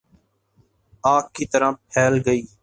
[1.03, 2.41] آگ کی طرح پھیل گئی